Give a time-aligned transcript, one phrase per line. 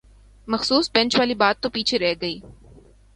[0.47, 2.39] مخصوص بینچ والی بات تو پیچھے رہ گئی